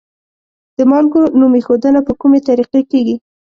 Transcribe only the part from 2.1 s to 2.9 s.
کومې طریقې